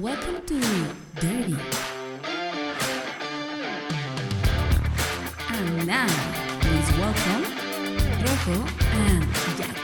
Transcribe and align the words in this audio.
Welcome 0.00 0.46
to 0.46 0.60
Dirty. 1.16 1.56
And 5.50 5.86
now, 5.88 6.06
please 6.60 6.92
welcome 6.98 7.42
Rocco 8.22 8.64
and 8.92 9.24
Jack. 9.56 9.77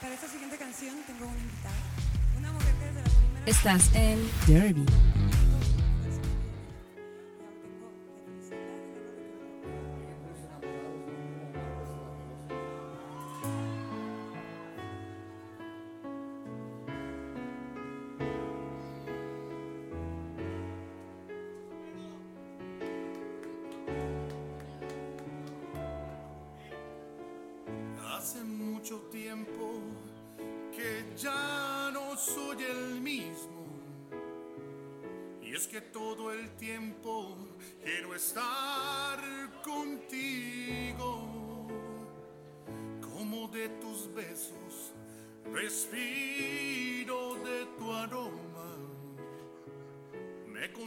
Para 0.00 0.14
esta 0.14 0.28
siguiente 0.28 0.56
canción 0.58 0.94
tengo 1.06 1.26
un 1.26 1.38
invitado. 1.38 1.74
Una 2.38 2.52
mujer 2.52 2.74
que 2.74 2.84
desde 2.86 3.02
la 3.02 3.18
primera... 3.18 3.46
Estás 3.46 3.94
en 3.94 4.30
Derby. 4.46 4.84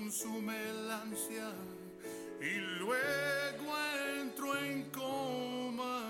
consume 0.10 0.56
el 0.70 0.90
y 2.42 2.58
luego 2.80 3.76
entro 4.20 4.58
en 4.58 4.90
coma. 4.90 6.02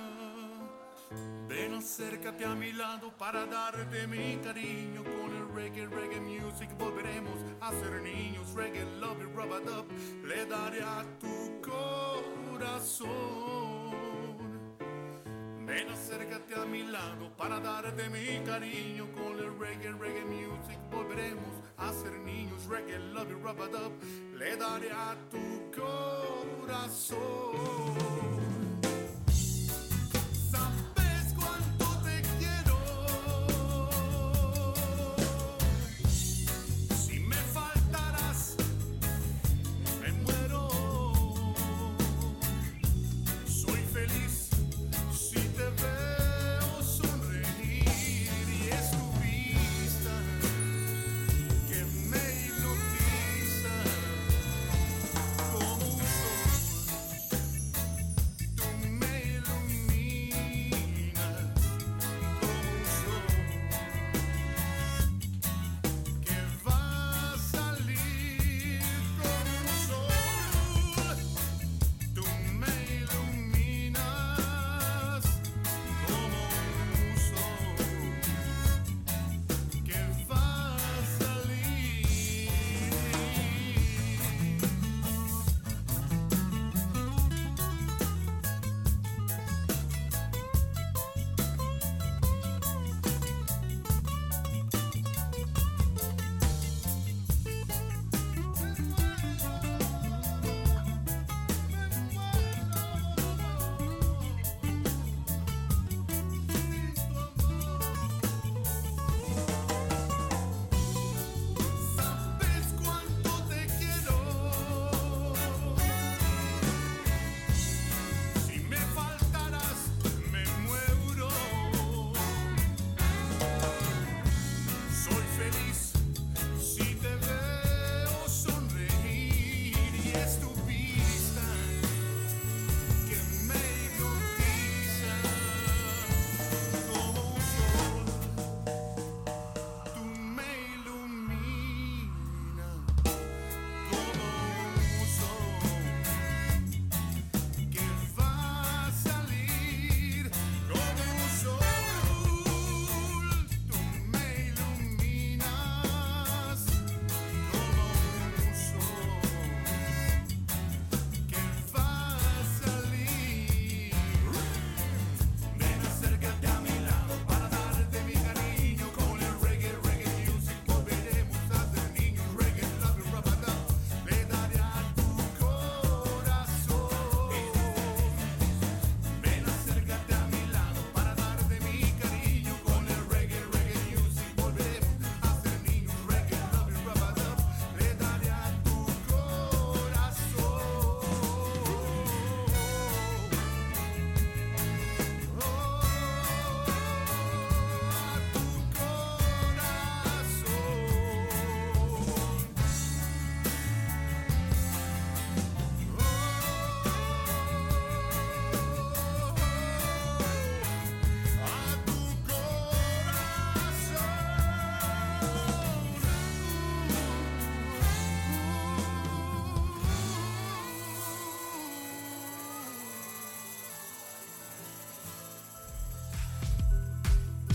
Ven, 1.49 1.73
acércate 1.73 2.45
a 2.45 2.55
mi 2.55 2.71
lado 2.71 3.11
para 3.17 3.45
darte 3.45 4.07
mi 4.07 4.37
cariño. 4.37 5.03
Con 5.03 5.35
el 5.35 5.53
reggae, 5.53 5.85
reggae 5.87 6.21
music 6.21 6.69
volveremos 6.77 7.39
a 7.59 7.71
ser 7.71 8.01
niños. 8.01 8.53
Reggae, 8.53 8.85
love 9.01 9.19
y 9.19 9.35
rub 9.35 9.61
it 9.61 9.69
up, 9.69 9.85
le 10.25 10.45
daré 10.45 10.81
a 10.81 11.03
tu 11.19 11.61
corazón. 11.61 13.58
acércate 16.09 16.55
a 16.55 16.65
mi 16.65 16.81
lado 16.83 17.29
para 17.37 17.59
darte 17.59 18.09
mi 18.09 18.43
cariño 18.43 19.07
con 19.13 19.37
el 19.37 19.59
reggae, 19.59 19.91
reggae 19.91 20.25
music. 20.25 20.79
Volveremos 20.91 21.61
a 21.77 21.93
ser 21.93 22.17
niños, 22.21 22.65
reggae, 22.65 22.97
love 23.13 23.29
you, 23.29 23.37
rub 23.37 23.59
it 23.59 23.75
up. 23.75 23.91
Le 24.35 24.57
daré 24.57 24.91
a 24.91 25.15
tu 25.29 25.71
corazón. 26.65 27.19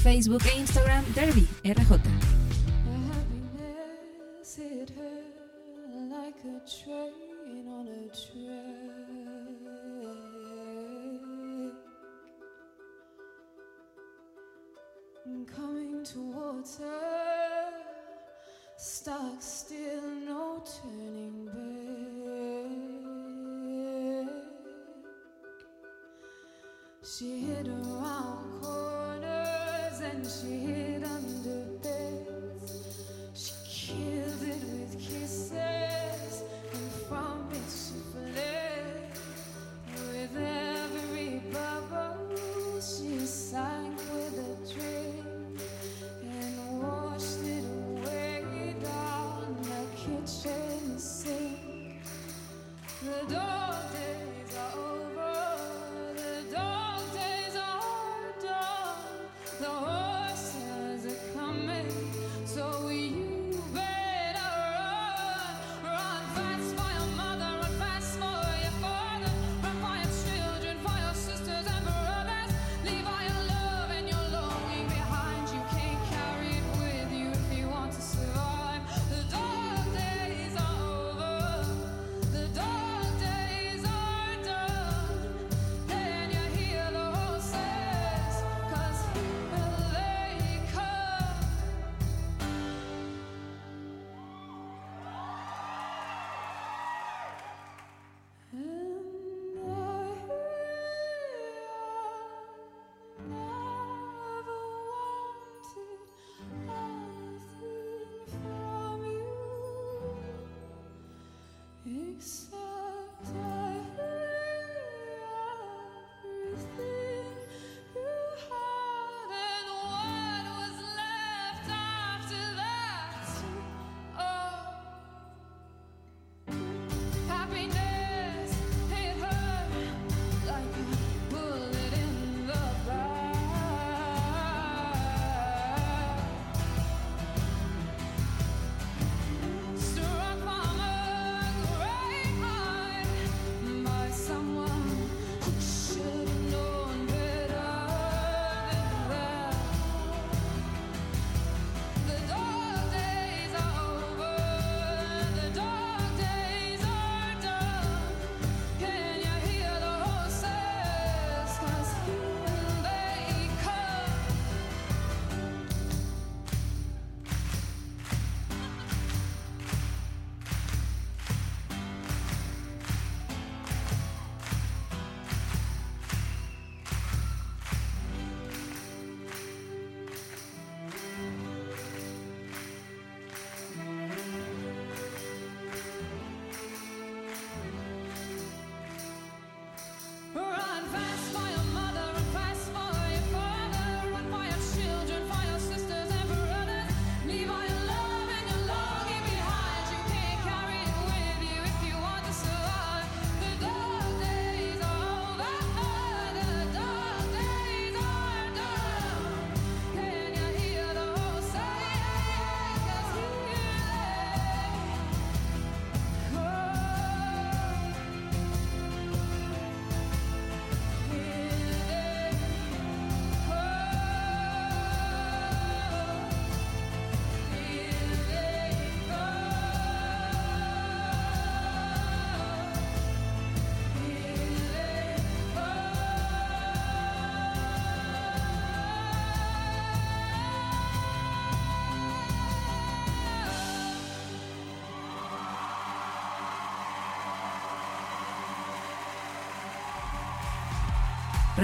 Facebook 0.04 0.44
e 0.46 0.60
Instagram 0.60 1.02
Derby 1.14 1.48
RJ. 1.64 2.43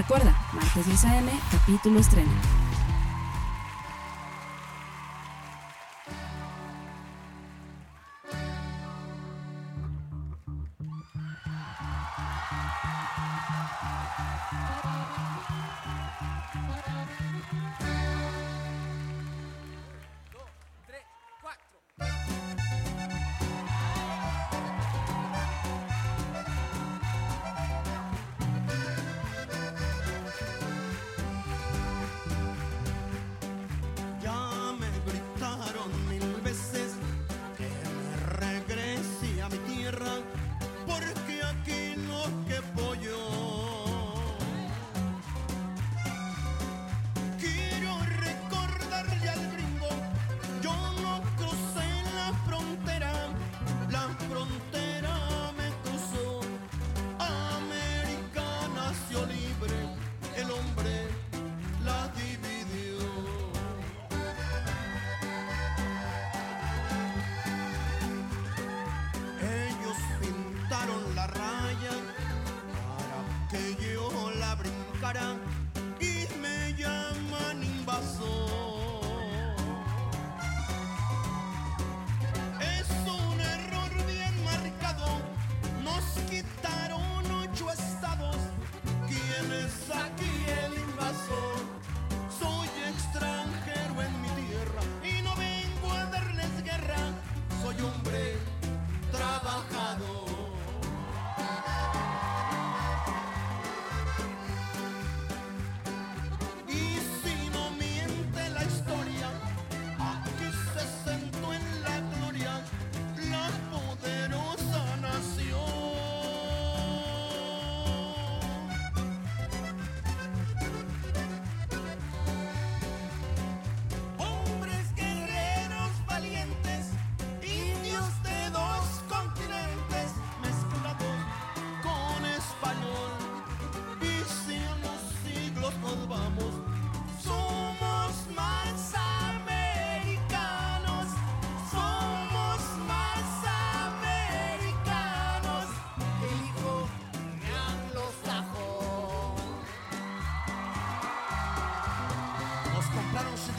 Recuerda, 0.01 0.35
martes 0.53 0.87
10 0.87 1.05
a.m., 1.05 1.31
capítulo 1.51 1.99
estreno. 1.99 2.31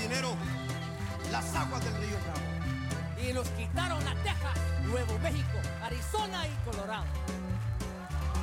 dinero 0.02 0.34
las 1.30 1.54
aguas 1.54 1.84
del 1.84 1.94
río 1.94 2.16
Bravo. 2.24 3.22
Y 3.22 3.32
los 3.32 3.48
quitaron 3.50 4.06
a 4.06 4.14
Texas, 4.22 4.58
Nuevo 4.84 5.18
México, 5.20 5.58
Arizona 5.82 6.46
y 6.46 6.70
Colorado. 6.70 7.06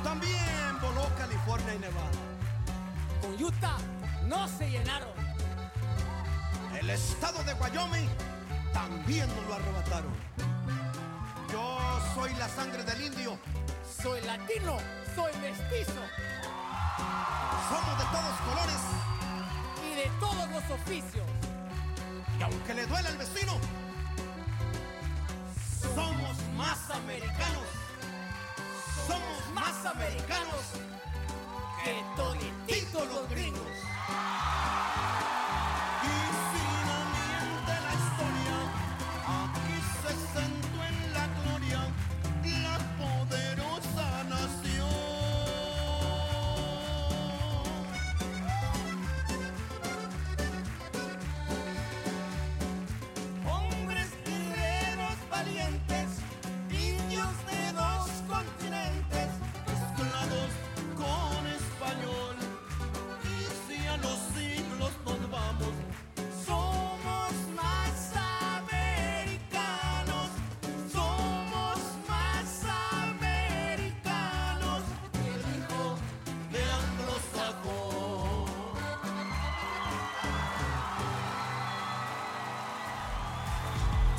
También 0.02 0.80
voló 0.80 1.06
California 1.18 1.74
y 1.74 1.78
Nevada. 1.78 2.10
Con 3.20 3.42
Utah 3.42 3.76
no 4.26 4.48
se 4.48 4.70
llenaron. 4.70 5.12
El 6.80 6.88
estado 6.88 7.44
de 7.44 7.52
Wyoming 7.54 8.08
también 8.72 9.28
nos 9.36 9.46
lo 9.46 9.54
arrebataron. 9.54 10.12
Yo 11.52 12.00
soy 12.14 12.32
la 12.34 12.48
sangre 12.48 12.82
del 12.84 13.02
indio. 13.02 13.38
Soy 14.02 14.20
latino, 14.22 14.78
soy 15.14 15.32
mestizo. 15.42 16.00
Somos 17.68 17.98
de 17.98 18.04
todos 18.04 18.40
colores. 18.48 18.80
Y 19.84 19.94
de 19.96 20.10
todos 20.18 20.50
los 20.50 20.70
oficios 20.70 21.29
aunque 22.50 22.74
le 22.74 22.86
duele 22.86 23.08
al 23.08 23.16
vecino, 23.16 23.52
somos 25.94 26.36
más 26.56 26.90
americanos, 26.90 27.66
somos 29.06 29.54
más 29.54 29.86
americanos 29.86 30.64
que 31.84 32.04
todos. 32.16 32.29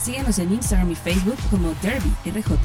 Síguenos 0.03 0.39
en 0.39 0.51
Instagram 0.51 0.91
y 0.91 0.95
Facebook 0.95 1.37
como 1.51 1.75
Derby 1.83 2.11
RJ. 2.25 2.57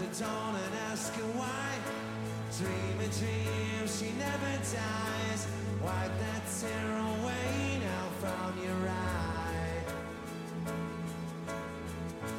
the 0.00 0.24
dawn 0.24 0.54
and 0.54 0.74
ask 0.90 1.12
her 1.14 1.30
why. 1.36 1.68
Dream 2.56 2.96
a 3.00 3.08
dream, 3.20 3.86
she 3.86 4.12
never 4.16 4.52
dies. 4.72 5.46
Wipe 5.82 6.14
that 6.24 6.42
tear 6.58 6.90
away 7.12 7.80
now 7.84 8.06
from 8.20 8.50
your 8.64 8.88
eye. 8.88 9.84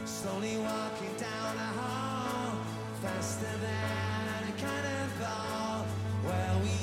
Slowly 0.05 0.57
walking 0.57 1.15
down 1.17 1.55
a 1.57 1.71
hall, 1.79 2.57
faster 3.01 3.55
than 3.65 4.49
a 4.49 4.53
cannonball. 4.57 5.85
Where 6.25 6.63
we. 6.63 6.81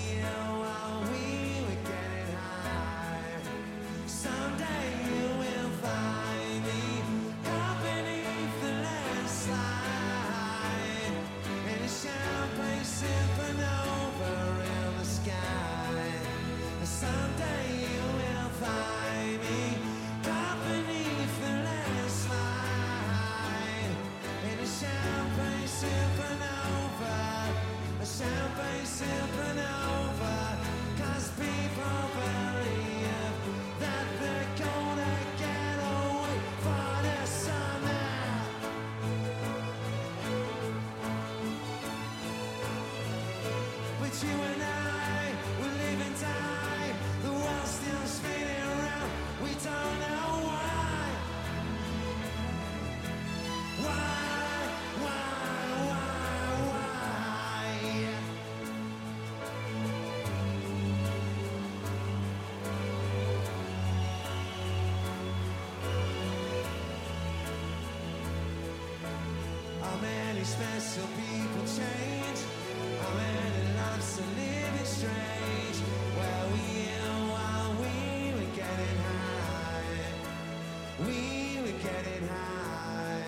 getting 82.03 82.29
high. 82.29 83.25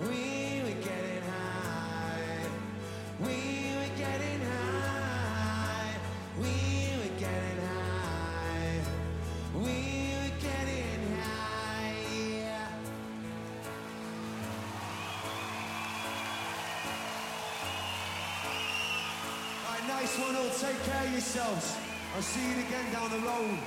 We 0.00 0.62
were 0.64 0.80
getting 0.82 1.22
high. 1.22 2.42
We 3.20 3.36
were 3.78 3.94
getting 3.96 4.40
high. 4.40 5.94
We 6.40 6.54
were 6.98 7.14
getting 7.18 7.60
high. 7.66 8.80
We 9.54 9.76
were 10.18 10.34
getting 10.40 11.02
high. 11.22 12.02
All 19.66 19.74
right, 19.74 19.86
nice 19.86 20.18
one 20.18 20.34
all. 20.34 20.50
Take 20.50 20.82
care 20.82 21.04
of 21.04 21.12
yourselves. 21.12 21.76
I'll 22.16 22.22
see 22.22 22.40
you 22.40 22.58
again 22.66 22.92
down 22.92 23.10
the 23.10 23.18
road. 23.18 23.58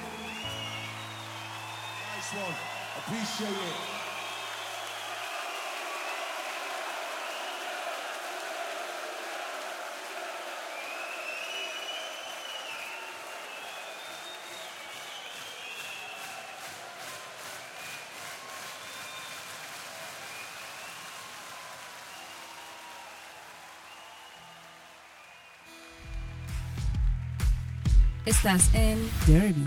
Nice 2.15 2.34
one. 2.36 2.56
Appreciate 2.97 3.50
it. 3.50 4.01
Estás 28.26 28.70
en 28.76 29.00
Derby. 29.26 29.66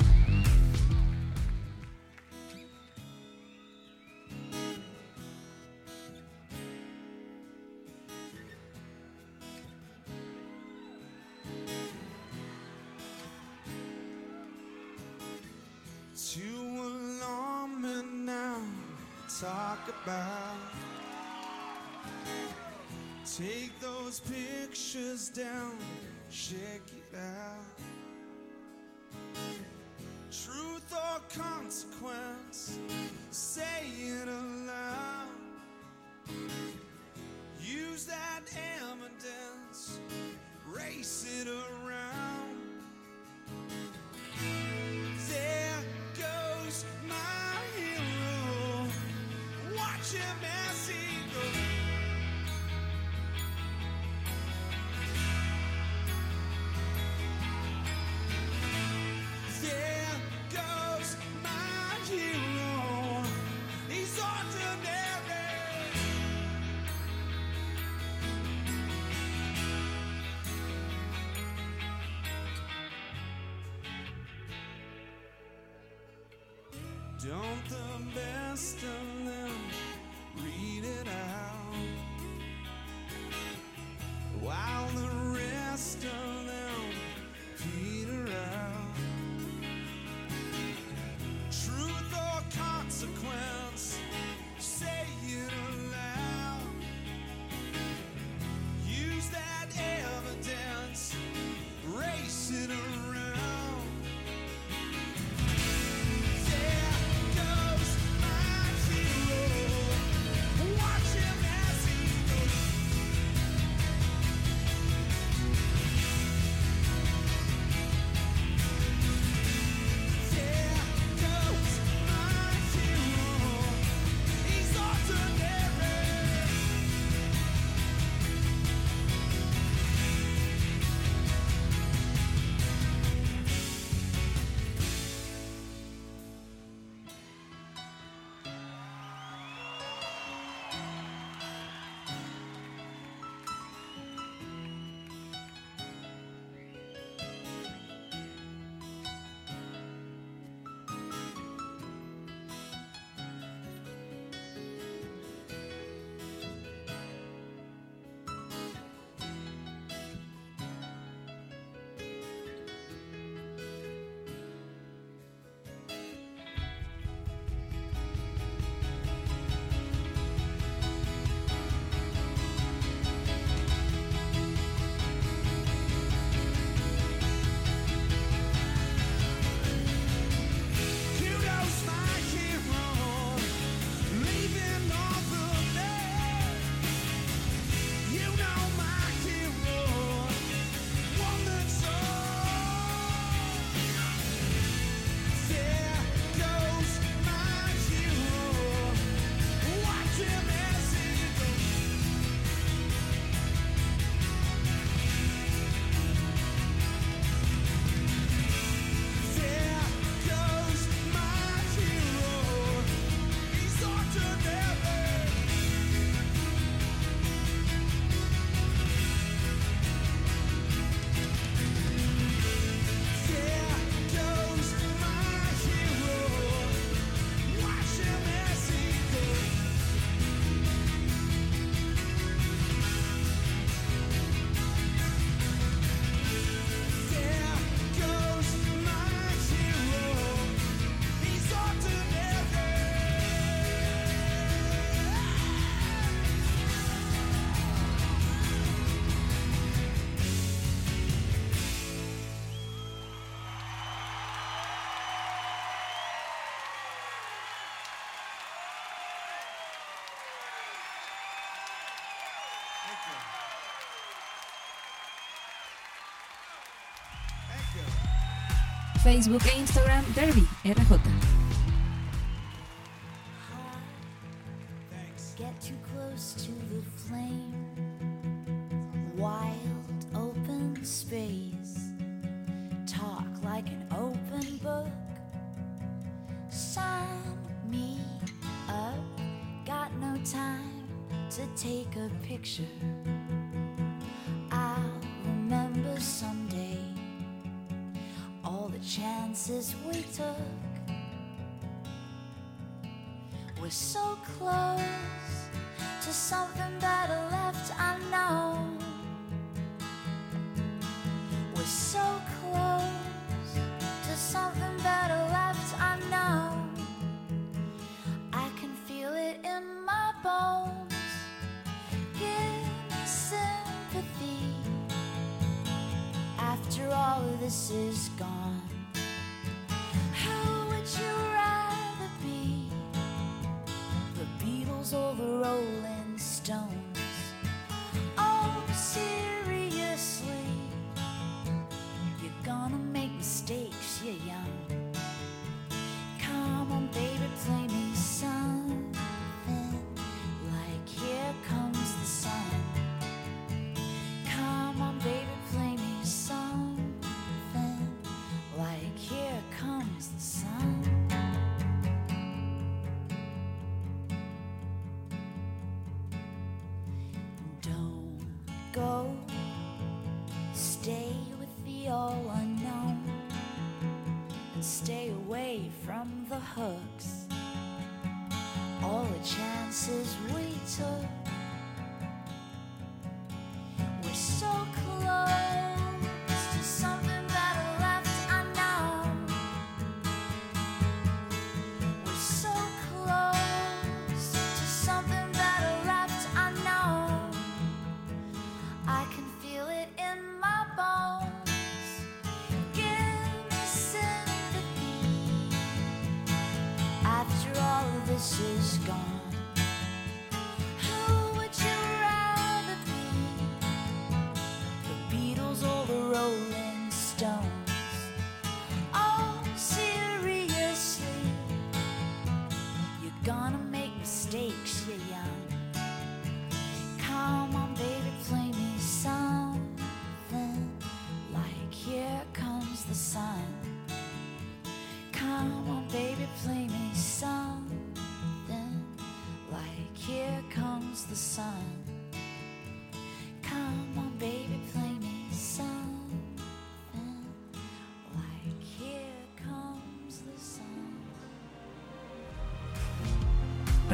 Facebook 269.05 269.47
e 269.47 269.61
Instagram 269.61 270.03
Derby 270.15 270.49
RJ. 270.65 271.44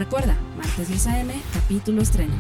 Recuerda, 0.01 0.35
martes 0.57 0.89
10 0.89 1.07
a.m., 1.09 1.35
capítulo 1.53 2.01
estreno. 2.01 2.33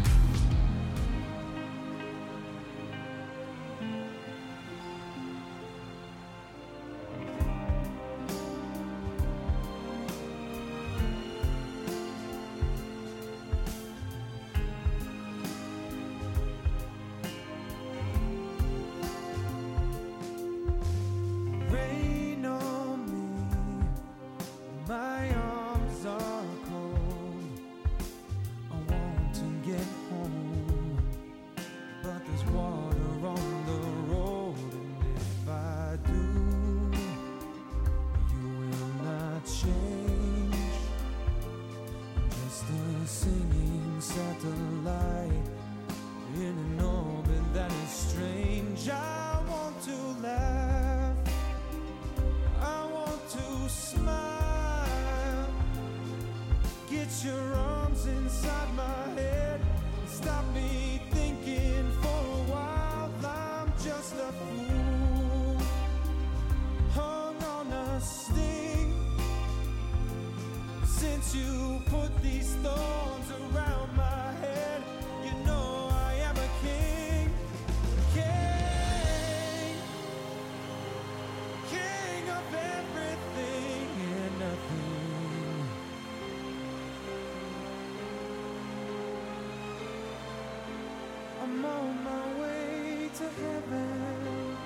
to 93.20 93.28
heaven. 93.42 94.56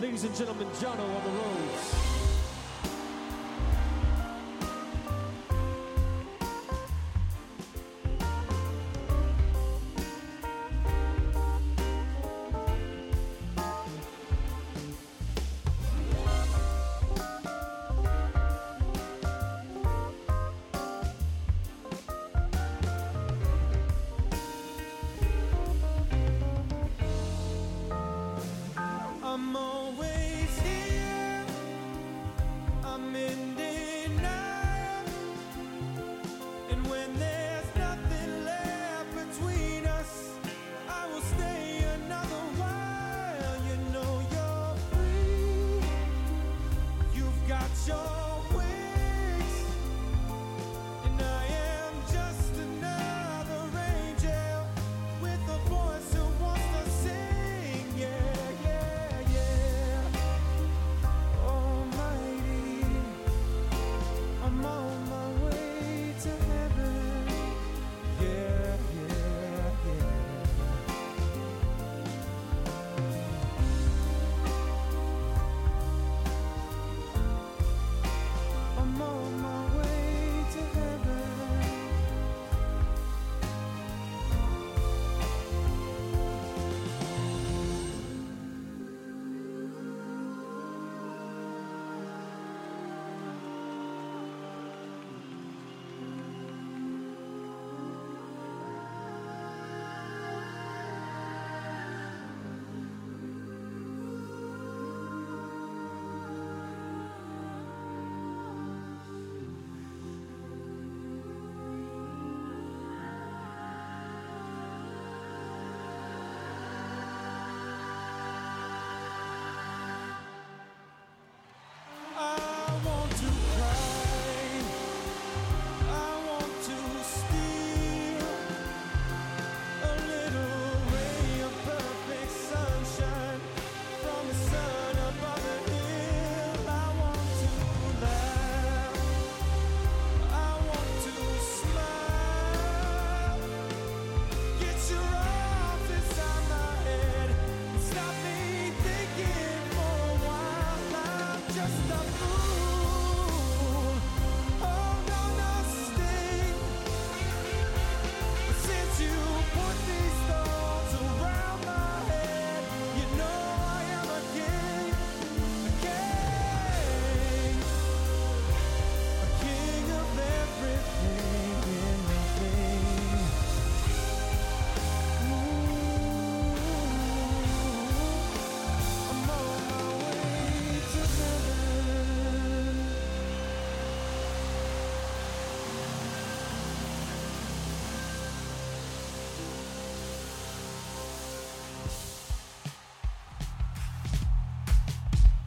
Ladies 0.00 0.24
and 0.24 0.34
gentlemen, 0.34 0.66
Jono 0.80 0.90
on 0.98 1.22
the 1.22 1.30
roads. 1.30 2.15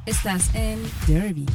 Estás 0.10 0.50
en 0.56 0.80
Derby. 1.06 1.46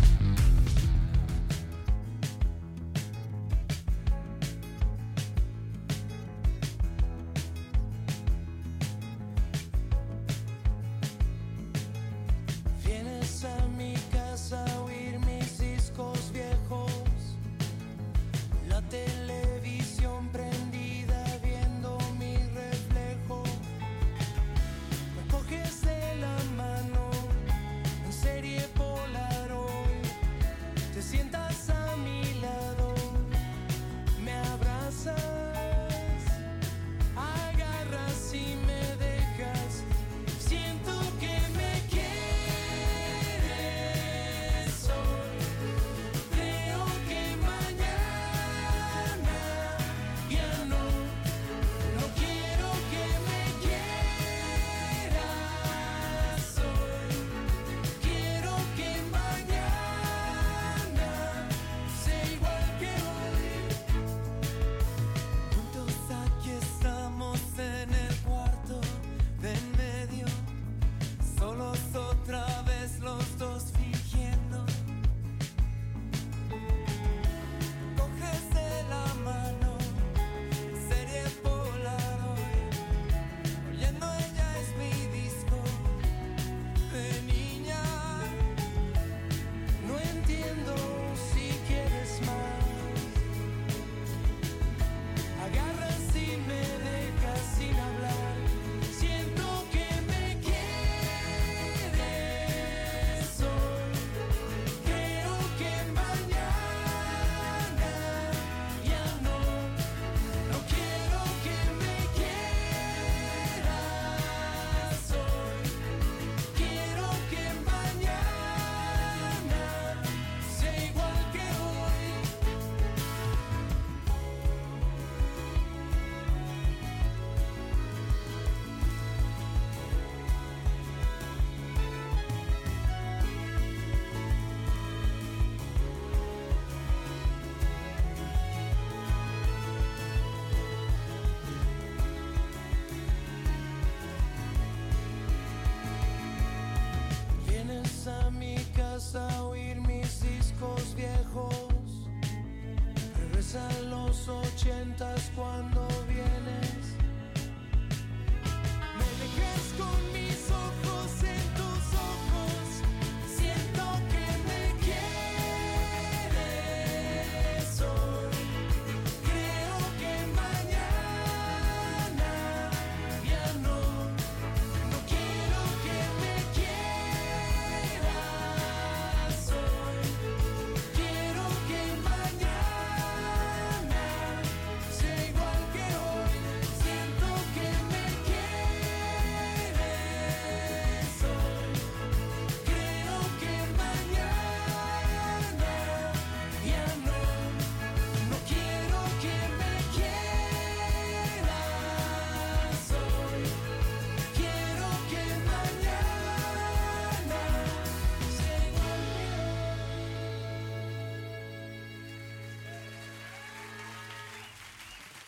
regresan 153.55 153.90
los 153.90 154.28
ochentas 154.28 155.30
cuando 155.34 155.53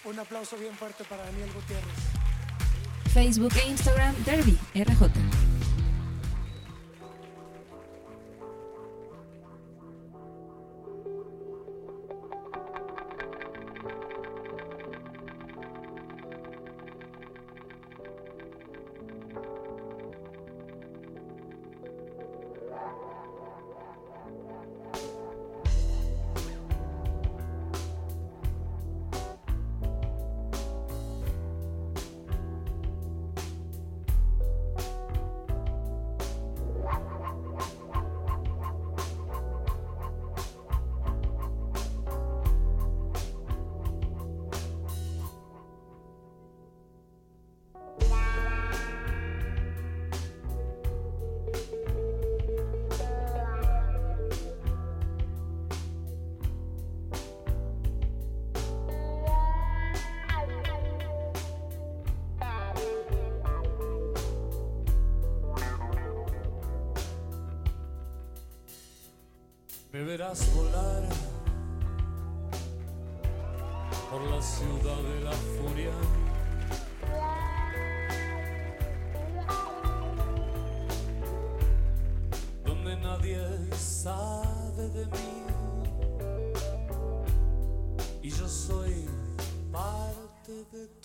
Un 0.07 0.19
aplauso 0.21 0.57
bien 0.57 0.73
fuerte 0.75 1.03
para 1.05 1.25
Daniel 1.25 1.51
Gutiérrez. 1.53 1.95
Facebook 3.13 3.53
e 3.57 3.71
Instagram 3.71 4.15
Derby 4.25 4.57
RJ. 4.75 5.46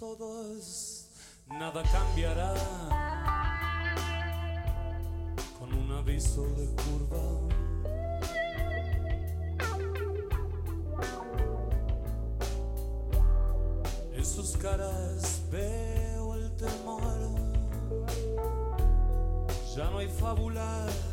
todos, 0.01 1.05
nada 1.45 1.83
cambiará. 1.83 2.55
Con 5.59 5.71
un 5.71 5.91
aviso 5.91 6.41
de 6.55 6.65
curva. 6.81 7.21
En 14.11 14.25
sus 14.25 14.57
caras 14.57 15.43
veo 15.51 16.33
el 16.33 16.51
temor. 16.55 17.29
Ya 19.75 19.87
no 19.91 19.99
hay 19.99 20.07
fabulas. 20.07 21.10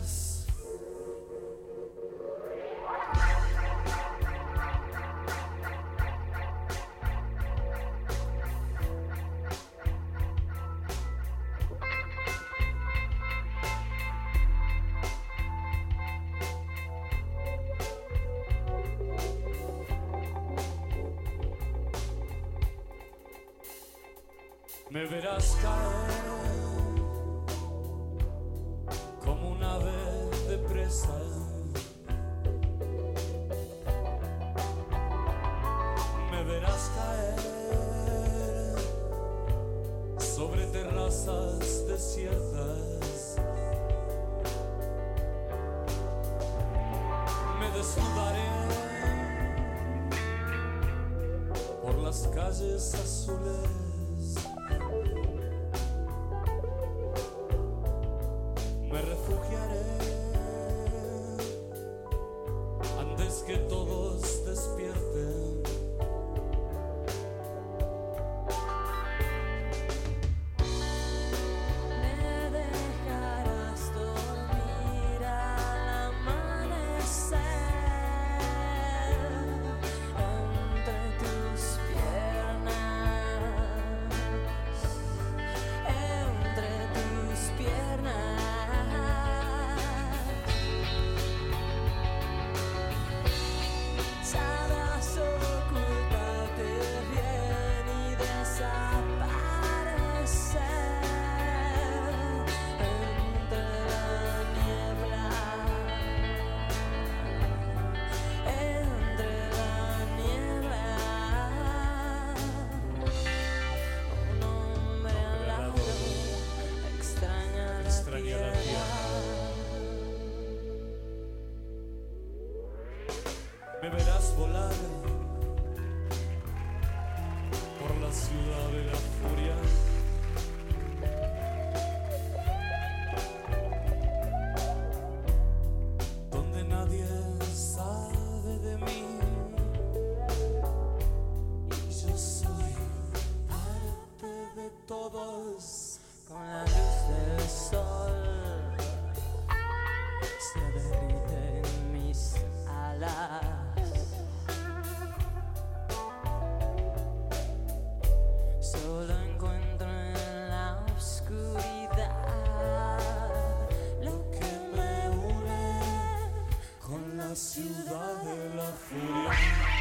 ciudad 167.39 168.23
de 168.25 168.55
la 168.57 168.73
furia. 168.73 169.78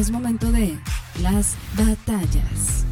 es 0.00 0.10
momento 0.10 0.50
de 0.50 0.78
las 1.20 1.56
batallas. 1.76 2.86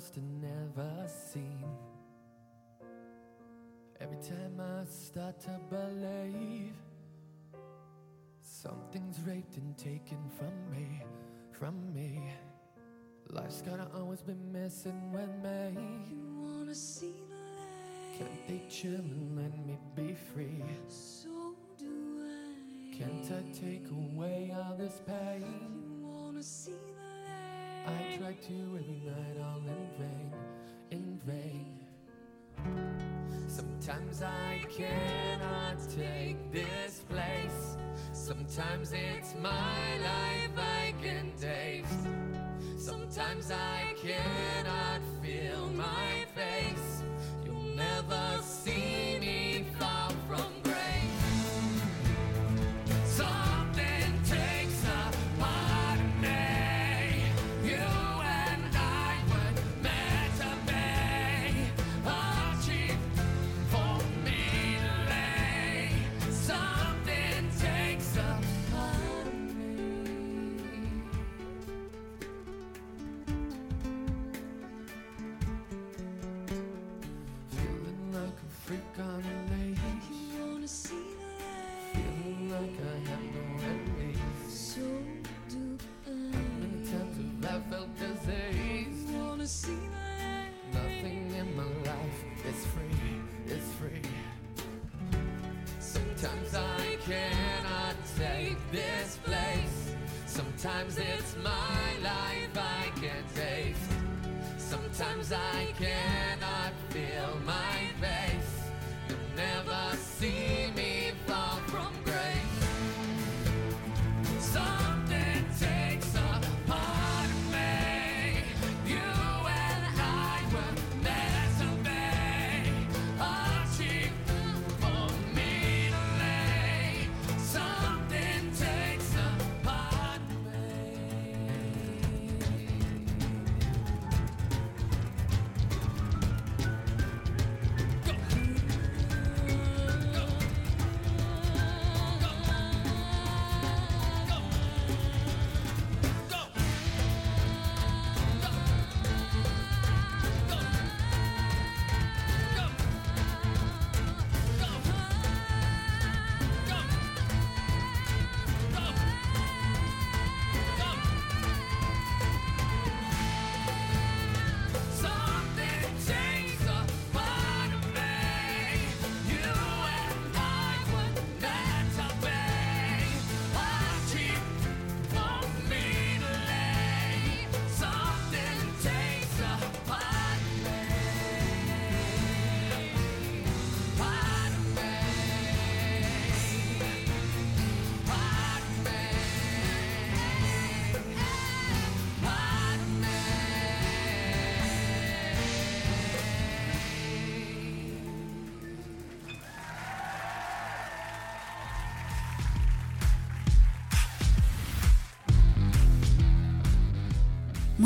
Lost 0.00 0.16
and 0.16 0.40
never 0.40 1.08
seen. 1.32 1.64
Every 4.00 4.16
time 4.16 4.58
I 4.58 4.84
start 4.90 5.38
to 5.40 5.60
believe 5.68 6.72
something's 8.40 9.20
raped 9.26 9.58
and 9.58 9.76
taken 9.76 10.18
from 10.38 10.54
me, 10.70 11.02
from 11.52 11.92
me. 11.92 12.22
Life's 13.28 13.60
gotta 13.60 13.88
always 13.94 14.22
be 14.22 14.32
messing 14.50 15.12
with 15.12 15.28
me. 15.42 15.76
You 16.10 16.34
wanna 16.38 16.74
see 16.74 17.14
the 17.28 17.34
light? 17.34 18.18
Can't 18.18 18.48
they 18.48 18.62
chill 18.70 18.94
and 18.94 19.36
let 19.36 19.66
me 19.66 19.76
be 19.94 20.14
free? 20.32 20.64
So 20.88 21.54
do 21.78 22.24
I. 22.24 22.96
Can't 22.96 23.30
I 23.32 23.42
take 23.52 23.86
away 23.90 24.54
all 24.56 24.76
this 24.78 25.02
pain? 25.06 25.89
Try 28.20 28.32
to 28.34 28.78
every 28.78 29.00
night, 29.06 29.42
all 29.42 29.62
in 29.66 29.88
vain, 29.98 30.32
in 30.90 31.20
vain. 31.24 31.78
Sometimes 33.48 34.22
I 34.22 34.62
cannot 34.68 35.78
take 35.88 36.52
this 36.52 37.02
place. 37.08 37.78
Sometimes 38.12 38.92
it's 38.92 39.34
my 39.40 39.96
life 40.02 40.54
I 40.58 40.92
can 41.02 41.32
taste. 41.40 42.08
Sometimes 42.76 43.50
I 43.50 43.94
cannot 43.96 45.00
feel 45.22 45.68
my 45.68 46.26
face. 46.34 46.89
Sometimes 105.00 105.32
I 105.32 105.72
cannot 105.78 106.74
feel 106.90 107.40
my 107.46 107.79